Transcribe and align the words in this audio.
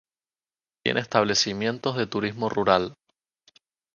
Tiene 0.83 0.99
establecimientos 0.99 1.95
de 1.95 2.07
turismo 2.07 2.49
rural. 2.49 2.95